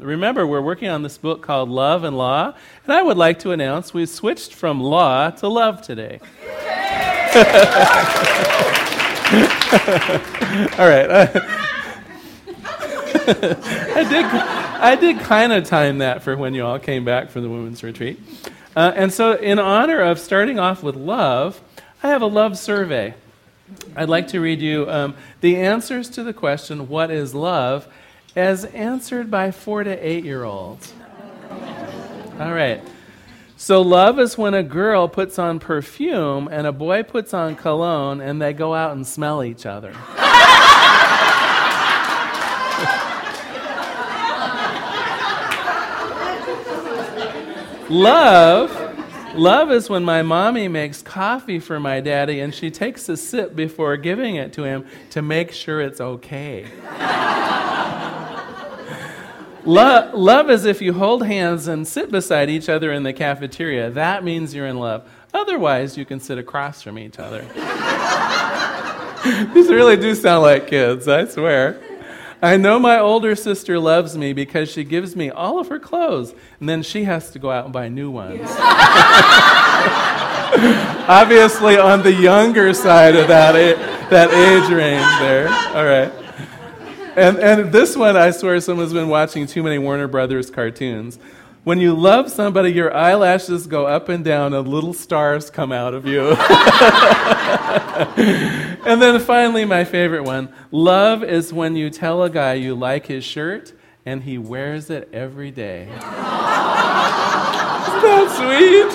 [0.00, 2.54] Remember, we're working on this book called Love and Law,
[2.84, 6.20] and I would like to announce we've switched from law to love today.
[10.78, 11.08] All right.
[13.28, 17.42] I did, I did kind of time that for when you all came back from
[17.42, 18.18] the women's retreat.
[18.76, 21.60] Uh, and so, in honor of starting off with love,
[22.02, 23.14] I have a love survey.
[23.96, 27.88] I'd like to read you um, the answers to the question, What is love?
[28.38, 30.92] As answered by four to eight year olds.
[32.38, 32.80] All right.
[33.56, 38.20] So, love is when a girl puts on perfume and a boy puts on cologne
[38.20, 39.92] and they go out and smell each other.
[47.90, 48.88] love
[49.34, 53.54] Love is when my mommy makes coffee for my daddy and she takes a sip
[53.54, 56.66] before giving it to him to make sure it's okay.
[59.68, 63.90] Love, love is if you hold hands and sit beside each other in the cafeteria.
[63.90, 65.08] That means you're in love.
[65.32, 67.42] Otherwise, you can sit across from each other.
[69.52, 71.80] These really do sound like kids, I swear.
[72.40, 76.34] I know my older sister loves me because she gives me all of her clothes,
[76.60, 78.40] and then she has to go out and buy new ones.
[81.08, 83.52] Obviously, on the younger side of that,
[84.10, 85.48] that age range there.
[85.76, 86.27] All right.
[87.18, 91.18] And, and this one, I swear, someone's been watching too many Warner Brothers cartoons.
[91.64, 95.94] When you love somebody, your eyelashes go up and down and little stars come out
[95.94, 96.30] of you.
[98.86, 103.06] and then finally, my favorite one love is when you tell a guy you like
[103.06, 103.72] his shirt
[104.06, 105.82] and he wears it every day.
[105.88, 105.98] Isn't
[108.04, 108.94] that sweet?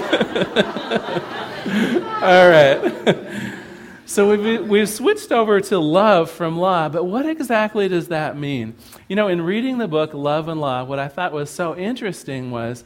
[2.23, 3.59] All right.
[4.05, 8.75] So we've, we've switched over to love from law, but what exactly does that mean?
[9.07, 12.51] You know, in reading the book Love and Law, what I thought was so interesting
[12.51, 12.83] was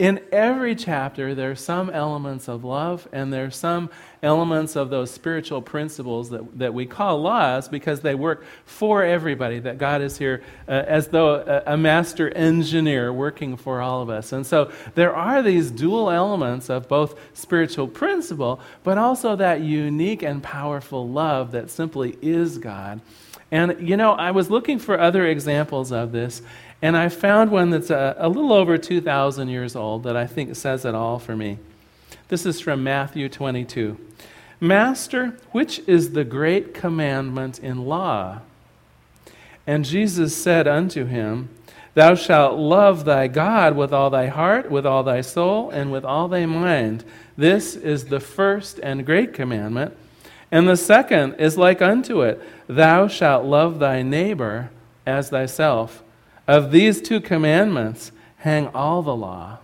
[0.00, 3.90] in every chapter, there are some elements of love and there are some
[4.22, 9.58] elements of those spiritual principles that, that we call laws because they work for everybody,
[9.58, 14.08] that God is here uh, as though a, a, master engineer working for all of
[14.08, 14.32] us.
[14.32, 20.22] And so there are these dual elements of both spiritual principle, but also that unique
[20.22, 23.02] and powerful love that simply is God.
[23.52, 26.40] And, you know, I was looking for other examples of this,
[26.82, 30.56] and I found one that's a, a little over 2,000 years old that I think
[30.56, 31.58] says it all for me.
[32.28, 33.98] This is from Matthew 22.
[34.60, 38.40] Master, which is the great commandment in law?
[39.66, 41.48] And Jesus said unto him,
[41.94, 46.04] Thou shalt love thy God with all thy heart, with all thy soul, and with
[46.04, 47.04] all thy mind.
[47.36, 49.96] This is the first and great commandment.
[50.52, 54.70] And the second is like unto it Thou shalt love thy neighbor
[55.06, 56.02] as thyself.
[56.50, 59.58] Of these two commandments hang all the law.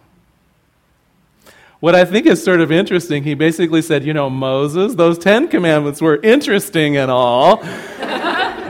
[1.81, 5.49] What I think is sort of interesting, he basically said, you know, Moses, those Ten
[5.49, 7.57] Commandments were interesting and all,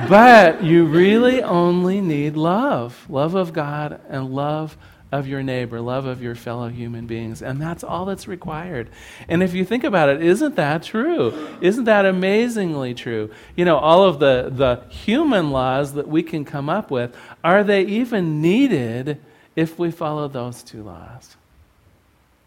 [0.09, 4.79] but you really only need love love of God and love
[5.13, 7.41] of your neighbor, love of your fellow human beings.
[7.41, 8.89] And that's all that's required.
[9.29, 11.57] And if you think about it, isn't that true?
[11.61, 13.31] Isn't that amazingly true?
[13.55, 17.63] You know, all of the, the human laws that we can come up with, are
[17.63, 19.21] they even needed
[19.55, 21.37] if we follow those two laws?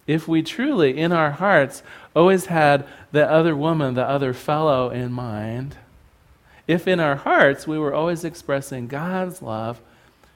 [0.05, 1.81] If we truly, in our hearts,
[2.15, 5.77] always had the other woman, the other fellow in mind,
[6.67, 9.79] if in our hearts we were always expressing God's love,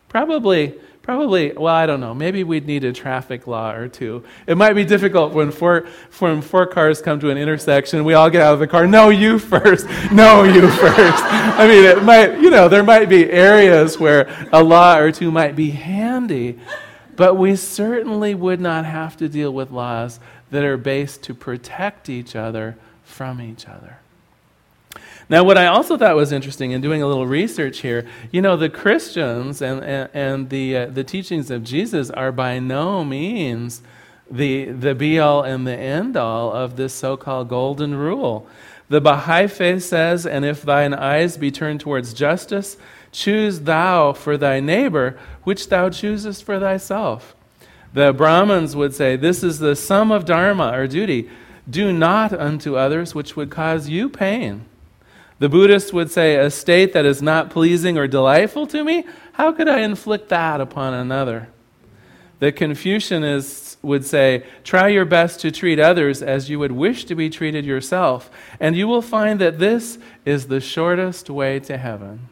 [0.09, 2.13] probably Probably, well, I don't know.
[2.13, 4.23] Maybe we'd need a traffic law or two.
[4.47, 5.85] It might be difficult when four,
[6.19, 8.87] when four cars come to an intersection, we all get out of the car.
[8.87, 9.85] No, you first.
[10.13, 11.23] No, you first.
[11.25, 15.29] I mean, it might, you know, there might be areas where a law or two
[15.29, 16.57] might be handy,
[17.17, 20.21] but we certainly would not have to deal with laws
[20.51, 23.97] that are based to protect each other from each other.
[25.33, 28.55] Now, what I also thought was interesting in doing a little research here, you know,
[28.55, 33.81] the Christians and, and, and the, uh, the teachings of Jesus are by no means
[34.29, 38.47] the, the be all and the end all of this so called golden rule.
[38.89, 42.77] The Baha'i faith says, And if thine eyes be turned towards justice,
[43.11, 47.33] choose thou for thy neighbor which thou choosest for thyself.
[47.91, 51.27] The Brahmins would say, This is the sum of dharma or duty.
[51.67, 54.65] Do not unto others which would cause you pain.
[55.39, 59.51] The Buddhists would say, A state that is not pleasing or delightful to me, how
[59.51, 61.49] could I inflict that upon another?
[62.39, 67.15] The Confucianists would say, Try your best to treat others as you would wish to
[67.15, 72.27] be treated yourself, and you will find that this is the shortest way to heaven.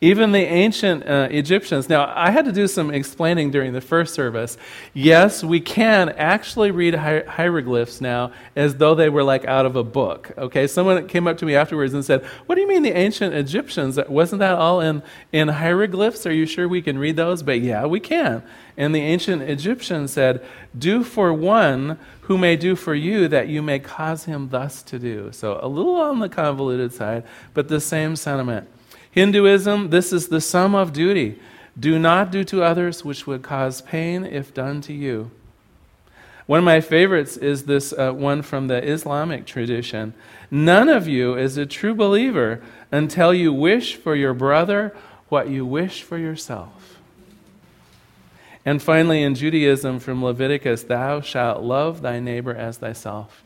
[0.00, 1.88] Even the ancient uh, Egyptians.
[1.88, 4.56] Now, I had to do some explaining during the first service.
[4.94, 9.74] Yes, we can actually read hi- hieroglyphs now as though they were like out of
[9.74, 10.30] a book.
[10.38, 13.34] Okay, someone came up to me afterwards and said, What do you mean the ancient
[13.34, 13.98] Egyptians?
[14.08, 15.02] Wasn't that all in,
[15.32, 16.26] in hieroglyphs?
[16.26, 17.42] Are you sure we can read those?
[17.42, 18.44] But yeah, we can.
[18.76, 20.46] And the ancient Egyptian said,
[20.78, 25.00] Do for one who may do for you that you may cause him thus to
[25.00, 25.32] do.
[25.32, 28.68] So a little on the convoluted side, but the same sentiment.
[29.18, 31.40] Hinduism, this is the sum of duty.
[31.76, 35.32] Do not do to others which would cause pain if done to you.
[36.46, 40.14] One of my favorites is this uh, one from the Islamic tradition.
[40.52, 42.62] None of you is a true believer
[42.92, 44.96] until you wish for your brother
[45.28, 47.00] what you wish for yourself.
[48.64, 53.42] And finally, in Judaism from Leviticus, thou shalt love thy neighbor as thyself.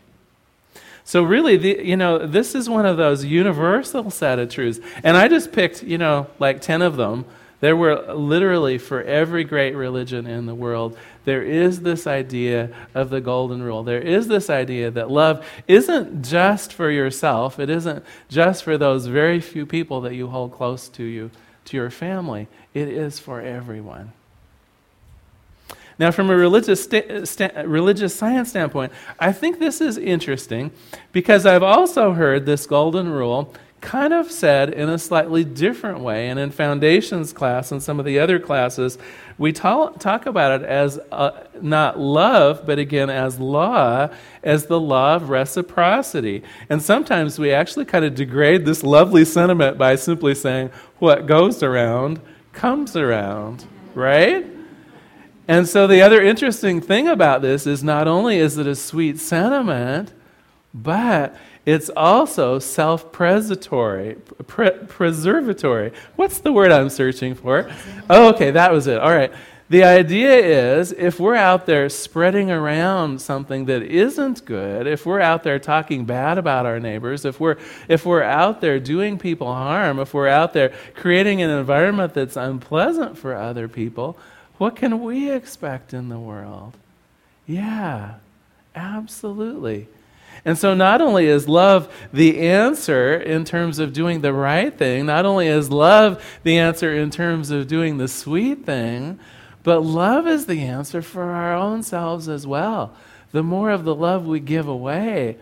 [1.04, 4.80] So really, the, you know, this is one of those universal set of truths.
[5.02, 7.24] And I just picked, you know, like 10 of them.
[7.60, 13.08] There were literally for every great religion in the world, there is this idea of
[13.10, 13.84] the golden rule.
[13.84, 17.60] There is this idea that love isn't just for yourself.
[17.60, 21.30] It isn't just for those very few people that you hold close to you,
[21.66, 22.48] to your family.
[22.74, 24.12] It is for everyone.
[26.02, 28.90] Now, from a religious, sta- sta- religious science standpoint,
[29.20, 30.72] I think this is interesting
[31.12, 36.28] because I've also heard this golden rule kind of said in a slightly different way.
[36.28, 38.98] And in foundations class and some of the other classes,
[39.38, 44.08] we talk, talk about it as uh, not love, but again as law,
[44.42, 46.42] as the law of reciprocity.
[46.68, 51.62] And sometimes we actually kind of degrade this lovely sentiment by simply saying, what goes
[51.62, 52.20] around
[52.52, 53.64] comes around,
[53.94, 54.44] right?
[55.48, 59.18] And so the other interesting thing about this is not only is it a sweet
[59.18, 60.12] sentiment,
[60.72, 61.36] but
[61.66, 64.16] it's also self preservatory.
[64.46, 65.92] Pre- preservatory.
[66.16, 67.70] What's the word I'm searching for?
[68.08, 68.98] Oh, okay, that was it.
[68.98, 69.32] All right.
[69.68, 70.34] The idea
[70.78, 75.58] is if we're out there spreading around something that isn't good, if we're out there
[75.58, 77.56] talking bad about our neighbors, if we're,
[77.88, 82.36] if we're out there doing people harm, if we're out there creating an environment that's
[82.36, 84.18] unpleasant for other people,
[84.62, 86.76] what can we expect in the world?
[87.48, 88.14] Yeah,
[88.76, 89.88] absolutely.
[90.44, 95.04] And so, not only is love the answer in terms of doing the right thing,
[95.04, 99.18] not only is love the answer in terms of doing the sweet thing,
[99.64, 102.94] but love is the answer for our own selves as well.
[103.32, 105.38] The more of the love we give away,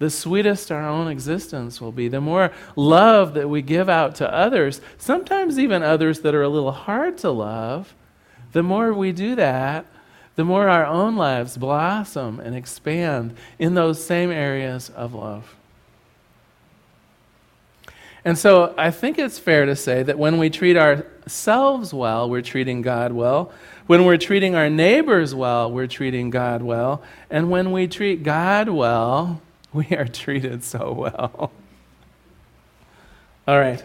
[0.00, 2.08] the sweetest our own existence will be.
[2.08, 6.48] The more love that we give out to others, sometimes even others that are a
[6.48, 7.94] little hard to love,
[8.52, 9.86] the more we do that,
[10.36, 15.56] the more our own lives blossom and expand in those same areas of love.
[18.24, 22.42] And so I think it's fair to say that when we treat ourselves well, we're
[22.42, 23.52] treating God well.
[23.86, 27.02] When we're treating our neighbors well, we're treating God well.
[27.30, 29.40] And when we treat God well,
[29.72, 31.52] we are treated so well.
[33.48, 33.82] All right.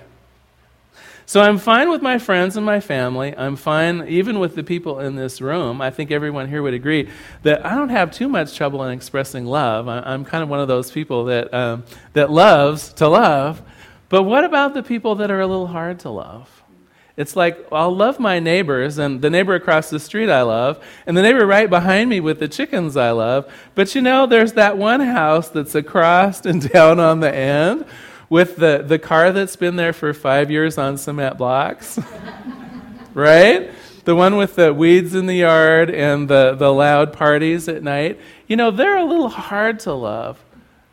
[1.25, 3.35] So I'm fine with my friends and my family.
[3.35, 5.81] I'm fine even with the people in this room.
[5.81, 7.09] I think everyone here would agree
[7.43, 9.87] that I don't have too much trouble in expressing love.
[9.87, 13.61] I'm kind of one of those people that, um, that loves to love.
[14.09, 16.63] But what about the people that are a little hard to love?
[17.15, 21.15] It's like, I'll love my neighbors, and the neighbor across the street I love, and
[21.15, 23.51] the neighbor right behind me with the chickens I love.
[23.75, 27.85] But you know, there's that one house that's across and down on the end
[28.33, 31.99] with the, the car that's been there for five years on cement blocks,
[33.13, 33.69] right?
[34.05, 38.19] The one with the weeds in the yard and the, the loud parties at night.
[38.47, 40.43] You know, they're a little hard to love.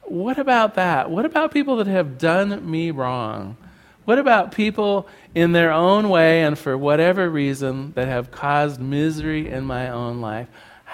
[0.03, 1.11] What about that?
[1.11, 3.57] What about people that have done me wrong?
[4.05, 9.49] What about people in their own way and for whatever reason that have caused misery
[9.49, 10.49] in my own life?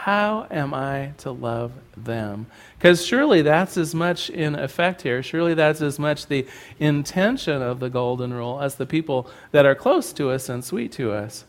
[0.06, 2.46] How am I to love them?
[2.78, 5.20] Because surely that's as much in effect here.
[5.20, 6.46] Surely that's as much the
[6.78, 10.92] intention of the golden rule as the people that are close to us and sweet
[10.92, 11.44] to us.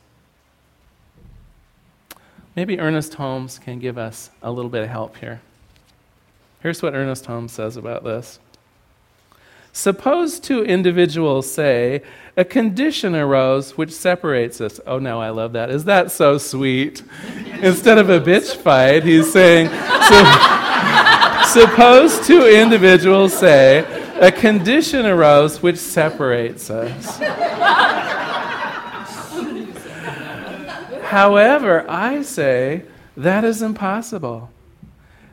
[2.55, 5.39] Maybe Ernest Holmes can give us a little bit of help here.
[6.61, 8.39] Here's what Ernest Holmes says about this.
[9.77, 12.01] Suppose two individuals say,
[12.35, 14.79] a condition arose which separates us.
[14.87, 15.69] Oh, no, I love that.
[15.69, 17.03] Is that so sweet?
[17.61, 20.23] Instead of a bitch fight, he's saying, so,
[21.61, 23.85] suppose two individuals say,
[24.19, 27.19] a condition arose which separates us.
[31.03, 32.81] However, I say
[33.15, 34.49] that is impossible.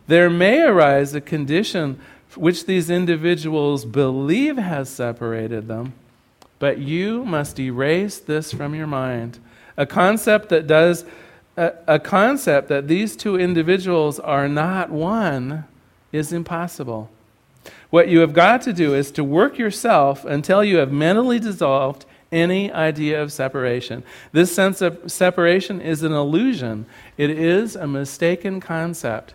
[0.06, 1.98] There may arise a condition
[2.36, 5.94] which these individuals believe has separated them,
[6.58, 9.38] But you must erase this from your mind.
[9.76, 11.04] A concept that does
[11.56, 15.64] a, a concept that these two individuals are not one
[16.12, 17.10] is impossible.
[17.90, 22.06] What you have got to do is to work yourself until you have mentally dissolved
[22.32, 24.02] any idea of separation.
[24.32, 26.86] This sense of separation is an illusion,
[27.16, 29.34] it is a mistaken concept.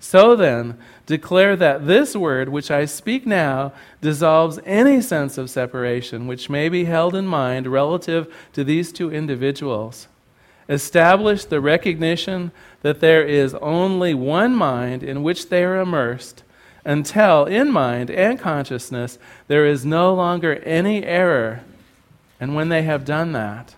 [0.00, 6.26] So then, declare that this word, which I speak now, dissolves any sense of separation
[6.26, 10.08] which may be held in mind relative to these two individuals.
[10.70, 16.44] Establish the recognition that there is only one mind in which they are immersed
[16.82, 21.60] until in mind and consciousness there is no longer any error.
[22.40, 23.74] And when they have done that,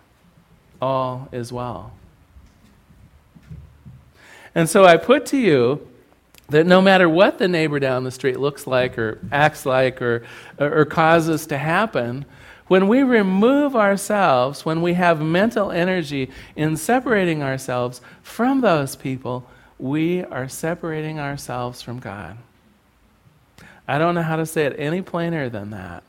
[0.81, 1.93] all is well.
[4.55, 5.89] And so I put to you
[6.49, 10.25] that no matter what the neighbor down the street looks like or acts like or,
[10.59, 12.25] or, causes to happen,
[12.69, 19.47] when we remove ourselves, when we have mental energy in separating ourselves from those people,
[19.79, 22.37] we are separating ourselves from God.
[23.89, 26.03] I don't know how to say it any plainer than that.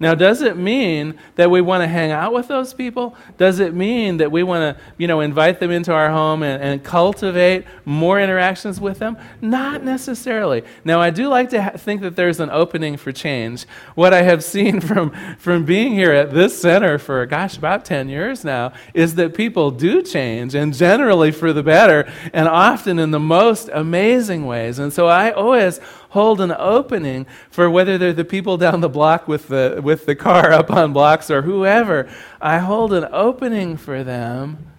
[0.00, 3.14] Now, does it mean that we want to hang out with those people?
[3.36, 6.62] Does it mean that we want to, you know, invite them into our home and,
[6.62, 9.18] and cultivate more interactions with them?
[9.42, 10.64] Not necessarily.
[10.86, 13.66] Now, I do like to ha- think that there's an opening for change.
[13.94, 18.08] What I have seen from, from being here at this center for, gosh, about 10
[18.08, 23.10] years now is that people do change, and generally for the better, and often in
[23.10, 24.78] the most amazing ways.
[24.78, 25.78] And so I always
[26.10, 30.14] hold an opening for whether they're the people down the block with the, with the
[30.14, 32.10] car up on blocks or whoever.
[32.40, 34.70] I hold an opening for them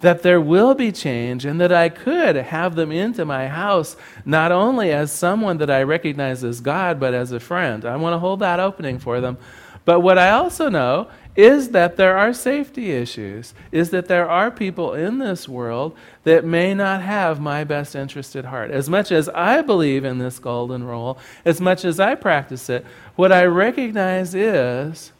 [0.00, 4.52] that there will be change and that I could have them into my house not
[4.52, 7.84] only as someone that I recognize as God, but as a friend.
[7.86, 9.38] I want to hold that opening for them.
[9.84, 14.50] But what I also know is that there are safety issues, is that there are
[14.50, 18.70] people in this world that may not have my best interest at heart.
[18.70, 22.86] As much as I believe in this golden rule, as much as I practice it,
[23.16, 25.12] what I recognize is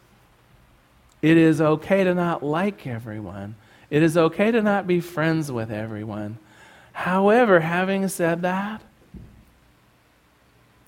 [1.21, 3.57] it is okay to not like everyone.
[3.91, 6.39] It is okay to not be friends with everyone.
[6.93, 8.83] However, having said that,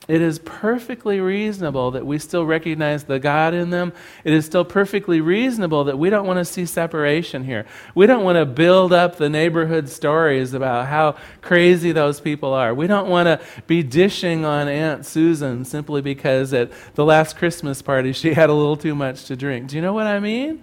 [0.08, 3.92] it is perfectly reasonable that we still recognize the God in them.
[4.22, 7.66] It is still perfectly reasonable that we don't want to see separation here.
[7.94, 12.72] We don't want to build up the neighborhood stories about how crazy those people are.
[12.72, 17.82] We don't want to be dishing on Aunt Susan simply because at the last Christmas
[17.82, 19.70] party she had a little too much to drink.
[19.70, 20.62] Do you know what I mean?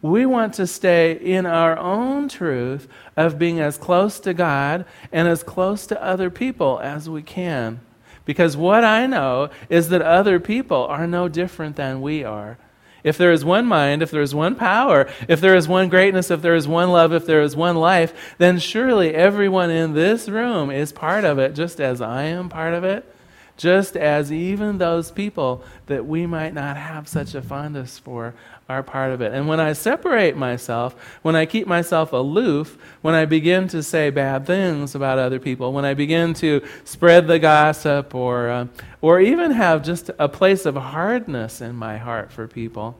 [0.00, 5.26] We want to stay in our own truth of being as close to God and
[5.26, 7.80] as close to other people as we can.
[8.26, 12.58] Because what I know is that other people are no different than we are.
[13.02, 16.30] If there is one mind, if there is one power, if there is one greatness,
[16.30, 20.28] if there is one love, if there is one life, then surely everyone in this
[20.28, 23.15] room is part of it, just as I am part of it,
[23.56, 28.34] just as even those people that we might not have such a fondness for
[28.68, 29.32] are part of it.
[29.32, 34.10] And when I separate myself, when I keep myself aloof, when I begin to say
[34.10, 38.66] bad things about other people, when I begin to spread the gossip or, uh,
[39.00, 42.98] or even have just a place of hardness in my heart for people,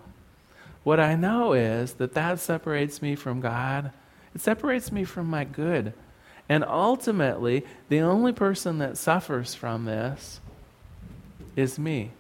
[0.85, 3.91] what I know is that that separates me from God.
[4.35, 5.93] It separates me from my good.
[6.49, 10.41] And ultimately, the only person that suffers from this
[11.57, 12.13] is me.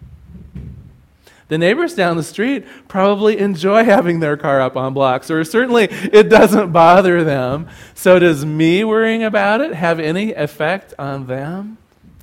[1.48, 5.84] The neighbors down the street probably enjoy having their car up on blocks, or certainly
[5.84, 7.68] it doesn't bother them.
[7.94, 11.78] So, does me worrying about it have any effect on them?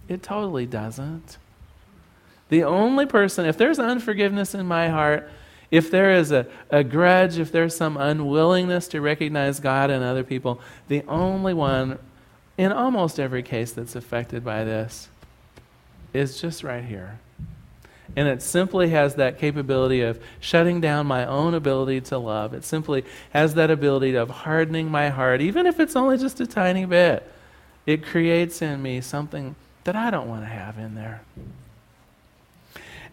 [0.09, 1.37] It totally doesn't.
[2.49, 5.29] The only person, if there's unforgiveness in my heart,
[5.71, 10.23] if there is a, a grudge, if there's some unwillingness to recognize God and other
[10.23, 11.97] people, the only one
[12.57, 15.07] in almost every case that's affected by this
[16.13, 17.19] is just right here.
[18.15, 22.53] And it simply has that capability of shutting down my own ability to love.
[22.53, 26.45] It simply has that ability of hardening my heart, even if it's only just a
[26.45, 27.27] tiny bit.
[27.85, 31.21] It creates in me something that I don't want to have in there.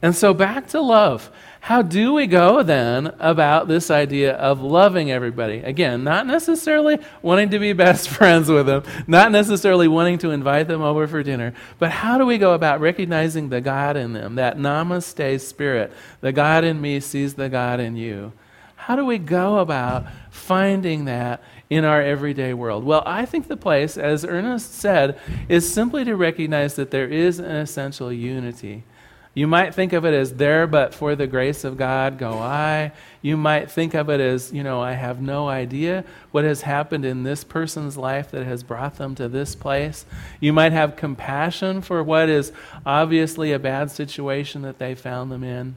[0.02, 1.30] And so back to love.
[1.60, 5.58] How do we go then about this idea of loving everybody?
[5.58, 10.68] Again, not necessarily wanting to be best friends with them, not necessarily wanting to invite
[10.68, 14.36] them over for dinner, but how do we go about recognizing the God in them,
[14.36, 15.92] that namaste spirit?
[16.22, 18.32] The God in me sees the God in you.
[18.76, 22.84] How do we go about finding that in our everyday world?
[22.84, 27.38] Well, I think the place, as Ernest said, is simply to recognize that there is
[27.38, 28.84] an essential unity
[29.32, 32.90] You might think of it as there, but for the grace of God go I.
[33.22, 37.04] You might think of it as, you know, I have no idea what has happened
[37.04, 40.04] in this person's life that has brought them to this place.
[40.40, 42.50] You might have compassion for what is
[42.84, 45.76] obviously a bad situation that they found them in.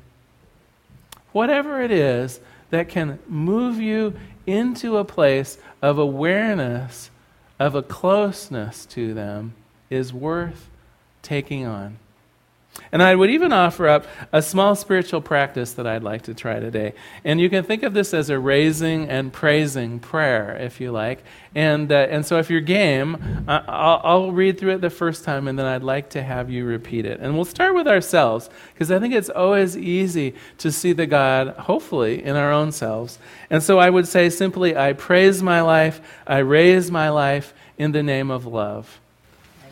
[1.32, 2.40] Whatever it is
[2.72, 4.16] that can move you
[4.48, 7.12] into a place of awareness
[7.60, 9.54] of a closeness to them
[9.92, 10.70] is worth
[11.22, 12.00] taking on.
[12.92, 16.60] And I would even offer up a small spiritual practice that I'd like to try
[16.60, 16.94] today.
[17.24, 21.24] And you can think of this as a raising and praising prayer, if you like.
[21.56, 25.24] And, uh, and so if you're game, uh, I'll, I'll read through it the first
[25.24, 27.20] time, and then I'd like to have you repeat it.
[27.20, 31.50] And we'll start with ourselves, because I think it's always easy to see the God,
[31.50, 33.20] hopefully, in our own selves.
[33.50, 37.92] And so I would say simply, I praise my life, I raise my life in
[37.92, 39.00] the name of love.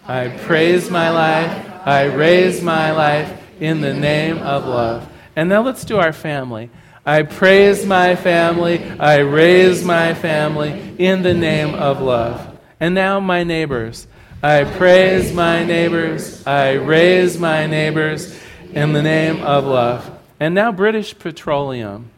[0.08, 1.88] I praise my life.
[1.88, 5.08] I raise my life in the name of love.
[5.36, 6.70] And now let's do our family.
[7.05, 8.84] I praise my family.
[9.00, 12.58] I raise my family in the name of love.
[12.79, 14.08] And now my neighbors.
[14.43, 16.46] I praise my neighbors.
[16.48, 18.38] I raise my neighbors
[18.74, 20.10] in the name of love.
[20.39, 22.10] And now British Petroleum.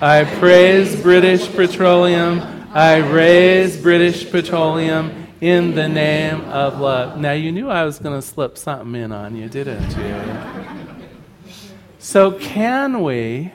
[0.00, 2.68] I praise British Petroleum.
[2.72, 7.18] I raise British Petroleum in the name of love.
[7.18, 11.52] Now, you knew I was going to slip something in on you, didn't you?
[11.98, 13.52] so, can we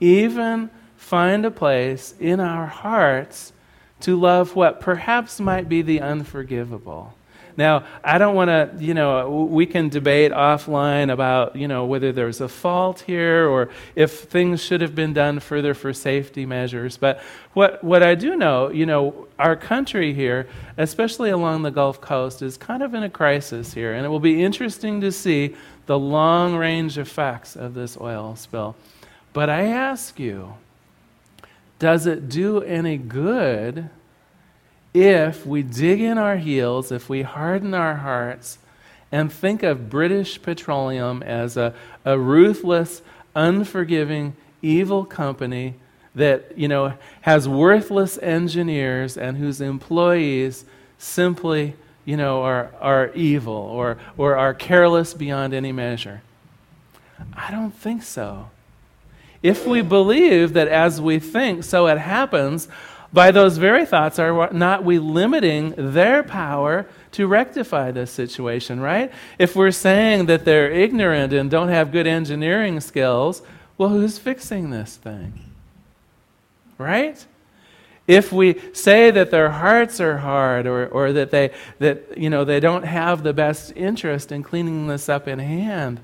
[0.00, 3.52] even find a place in our hearts
[4.00, 7.14] to love what perhaps might be the unforgivable?
[7.56, 12.12] Now, I don't want to, you know, we can debate offline about, you know, whether
[12.12, 16.96] there's a fault here or if things should have been done further for safety measures.
[16.96, 17.20] But
[17.52, 22.42] what, what I do know, you know, our country here, especially along the Gulf Coast,
[22.42, 23.92] is kind of in a crisis here.
[23.92, 28.76] And it will be interesting to see the long range effects of this oil spill.
[29.32, 30.54] But I ask you,
[31.78, 33.90] does it do any good?
[34.92, 38.58] If we dig in our heels, if we harden our hearts,
[39.12, 43.02] and think of British Petroleum as a, a ruthless,
[43.34, 45.74] unforgiving, evil company
[46.14, 50.64] that, you know, has worthless engineers and whose employees
[50.98, 56.22] simply, you know, are, are evil or, or are careless beyond any measure.
[57.34, 58.50] I don't think so.
[59.42, 62.68] If we believe that as we think, so it happens,
[63.12, 69.10] by those very thoughts, are not we limiting their power to rectify this situation, right?
[69.38, 73.42] If we're saying that they're ignorant and don't have good engineering skills,
[73.76, 75.32] well, who's fixing this thing?
[76.78, 77.24] Right?
[78.06, 82.44] If we say that their hearts are hard or, or that, they, that you know,
[82.44, 86.00] they don't have the best interest in cleaning this up in hand,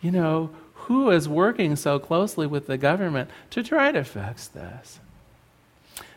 [0.00, 5.00] you know, who is working so closely with the government to try to fix this?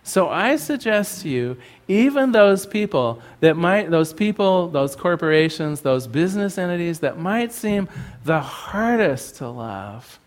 [0.07, 6.05] So I suggest to you, even those people that might, those people, those corporations, those
[6.05, 7.89] business entities that might seem
[8.23, 10.19] the hardest to love,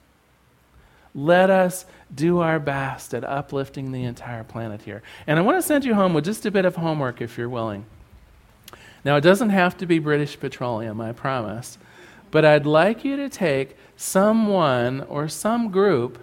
[1.14, 5.00] let us do our best at uplifting the entire planet here.
[5.28, 7.48] And I want to send you home with just a bit of homework if you're
[7.48, 7.86] willing.
[9.04, 11.78] Now, it doesn't have to be British Petroleum, I promise.
[12.32, 16.18] But I'd like you to take someone or some group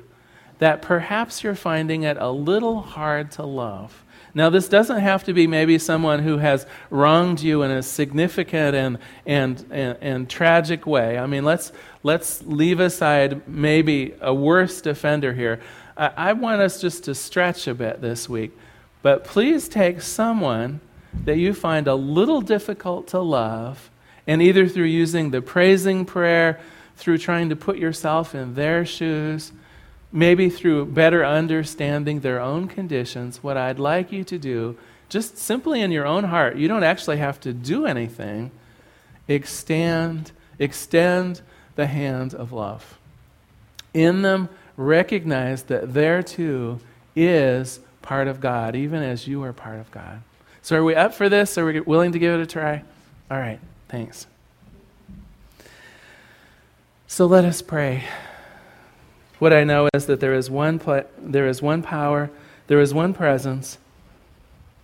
[0.59, 4.03] that perhaps you're finding it a little hard to love.
[4.33, 8.75] Now, this doesn't have to be maybe someone who has wronged you in a significant
[8.75, 11.17] and, and, and, and, tragic way.
[11.17, 11.71] I mean, let's,
[12.03, 15.61] let's leave aside maybe a worst offender here.
[15.95, 18.51] I, I want us just to stretch a bit this week.
[19.01, 20.81] But please take someone
[21.23, 23.89] that you find a little difficult to love,
[24.27, 26.59] and either through using the praising prayer,
[26.97, 29.53] through trying to put yourself in their shoes,
[30.15, 34.77] maybe through better understanding their own conditions, what I'd like you to do,
[35.09, 38.49] just simply in your own heart, you don't actually have to do anything,
[39.27, 41.41] extend, extend
[41.75, 42.97] the hand of love.
[43.93, 44.47] In them,
[44.77, 46.79] recognize that there too
[47.13, 50.21] is part of God, even as you are part of God.
[50.61, 51.57] So, are we up for this?
[51.57, 52.83] Are we willing to give it a try?
[53.29, 54.27] All right, thanks.
[57.05, 58.05] So, let us pray.
[59.39, 60.79] What I know is that there is one,
[61.17, 62.29] there is one power,
[62.67, 63.77] there is one presence,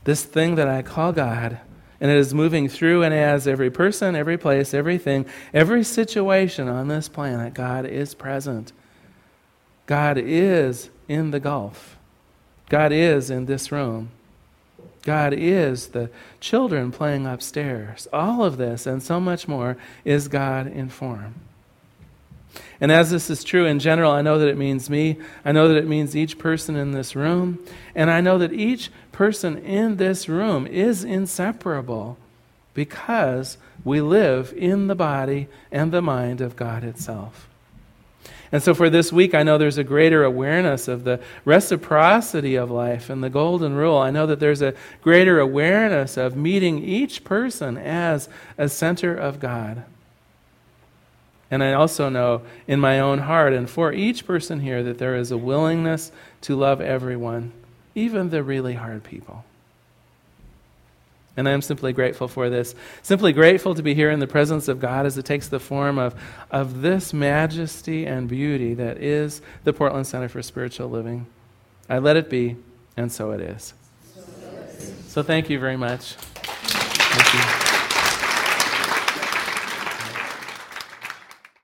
[0.04, 1.60] this thing that I call God,
[2.00, 6.88] and it is moving through and as every person, every place, everything, every situation on
[6.88, 7.54] this planet.
[7.54, 8.74] God is present.
[9.86, 11.98] God is in the Gulf.
[12.70, 14.10] God is in this room.
[15.04, 16.10] God is the
[16.40, 18.08] children playing upstairs.
[18.12, 21.36] All of this and so much more is God in form.
[22.80, 25.18] And as this is true in general, I know that it means me.
[25.46, 27.60] I know that it means each person in this room.
[27.96, 32.18] And I know that each person in this room is inseparable
[32.74, 37.48] because we live in the body and the mind of God itself.
[38.52, 42.70] And so for this week, I know there's a greater awareness of the reciprocity of
[42.70, 43.98] life and the golden rule.
[43.98, 49.40] I know that there's a greater awareness of meeting each person as a center of
[49.40, 49.84] God.
[51.52, 55.16] And I also know in my own heart and for each person here that there
[55.18, 56.12] is a willingness
[56.42, 57.52] to love everyone,
[57.94, 59.44] even the really hard people.
[61.36, 62.76] And I am simply grateful for this.
[63.04, 65.98] Simply grateful to be here in the presence of God as it takes the form
[65.98, 66.16] of,
[66.50, 71.26] of this majesty and beauty that is the Portland Center for Spiritual Living.
[71.90, 72.58] I let it be,
[72.98, 73.74] and so it is.
[75.08, 76.16] So thank you very much.